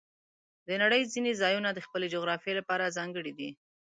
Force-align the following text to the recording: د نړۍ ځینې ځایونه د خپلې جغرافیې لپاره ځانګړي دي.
د 0.67 0.69
نړۍ 0.81 1.01
ځینې 1.13 1.31
ځایونه 1.41 1.69
د 1.73 1.79
خپلې 1.85 2.07
جغرافیې 2.13 2.53
لپاره 2.59 2.93
ځانګړي 2.97 3.33
دي. 3.39 3.49